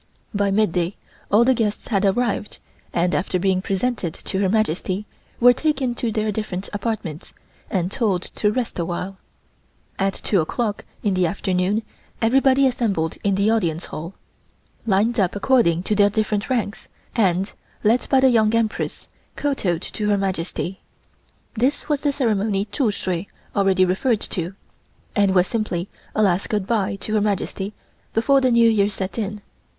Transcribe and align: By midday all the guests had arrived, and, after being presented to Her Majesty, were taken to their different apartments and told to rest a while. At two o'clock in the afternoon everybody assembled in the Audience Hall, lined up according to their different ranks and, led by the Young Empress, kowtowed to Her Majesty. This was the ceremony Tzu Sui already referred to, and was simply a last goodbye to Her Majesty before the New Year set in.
By 0.33 0.49
midday 0.49 0.95
all 1.31 1.45
the 1.45 1.53
guests 1.53 1.89
had 1.89 2.05
arrived, 2.05 2.57
and, 2.91 3.13
after 3.13 3.37
being 3.37 3.61
presented 3.61 4.15
to 4.15 4.39
Her 4.39 4.49
Majesty, 4.49 5.05
were 5.39 5.53
taken 5.53 5.93
to 5.93 6.11
their 6.11 6.31
different 6.31 6.69
apartments 6.73 7.33
and 7.69 7.91
told 7.91 8.23
to 8.23 8.51
rest 8.51 8.79
a 8.79 8.83
while. 8.85 9.17
At 9.99 10.15
two 10.15 10.41
o'clock 10.41 10.85
in 11.03 11.13
the 11.13 11.27
afternoon 11.27 11.83
everybody 12.19 12.65
assembled 12.65 13.17
in 13.23 13.35
the 13.35 13.51
Audience 13.51 13.85
Hall, 13.85 14.15
lined 14.87 15.19
up 15.19 15.35
according 15.35 15.83
to 15.83 15.93
their 15.95 16.09
different 16.09 16.49
ranks 16.49 16.89
and, 17.15 17.53
led 17.83 18.09
by 18.09 18.21
the 18.21 18.29
Young 18.31 18.55
Empress, 18.55 19.07
kowtowed 19.35 19.83
to 19.83 20.09
Her 20.09 20.17
Majesty. 20.17 20.79
This 21.53 21.87
was 21.87 22.01
the 22.01 22.11
ceremony 22.11 22.65
Tzu 22.65 22.89
Sui 22.89 23.27
already 23.55 23.85
referred 23.85 24.21
to, 24.21 24.55
and 25.15 25.35
was 25.35 25.45
simply 25.45 25.89
a 26.15 26.23
last 26.23 26.49
goodbye 26.49 26.95
to 27.01 27.13
Her 27.13 27.21
Majesty 27.21 27.75
before 28.15 28.41
the 28.41 28.49
New 28.49 28.67
Year 28.67 28.89
set 28.89 29.19
in. 29.19 29.41